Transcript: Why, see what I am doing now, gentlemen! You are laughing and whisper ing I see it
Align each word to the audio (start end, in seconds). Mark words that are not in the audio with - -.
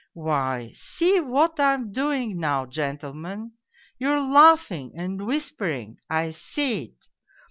Why, 0.13 0.71
see 0.73 1.19
what 1.19 1.59
I 1.59 1.75
am 1.75 1.91
doing 1.91 2.39
now, 2.39 2.65
gentlemen! 2.65 3.51
You 3.99 4.09
are 4.09 4.19
laughing 4.19 4.93
and 4.97 5.23
whisper 5.27 5.69
ing 5.69 5.99
I 6.09 6.31
see 6.31 6.81
it 6.85 7.07